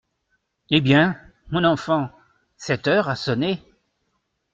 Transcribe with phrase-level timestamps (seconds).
[0.71, 1.15] Eh bien,
[1.51, 2.09] mon enfant,
[2.57, 3.61] cette heure a sonné!